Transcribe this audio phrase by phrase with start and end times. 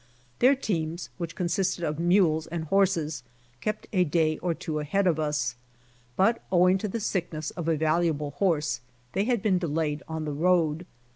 [0.39, 3.21] Their teams, which consisted of mules and horses,
[3.59, 5.53] kept a day or two ahead of us.
[6.15, 8.81] But owing to the sickness of a valuable horse,
[9.13, 10.87] they had been delayed on the road.